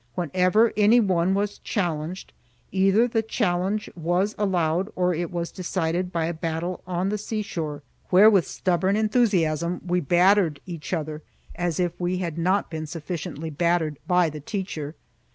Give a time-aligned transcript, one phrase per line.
[0.15, 2.33] Whenever any one was challenged,
[2.71, 7.83] either the challenge was allowed or it was decided by a battle on the seashore,
[8.09, 11.21] where with stubborn enthusiasm we battered each other
[11.53, 14.95] as if we had not been sufficiently battered by the teacher.